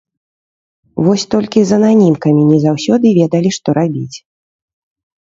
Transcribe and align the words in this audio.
Вось 1.07 1.25
толькі 1.35 1.59
з 1.73 1.79
ананімкамі 1.79 2.43
не 2.51 2.59
заўсёды 2.67 3.15
ведалі, 3.21 3.49
што 3.61 3.81
рабіць. 3.83 4.17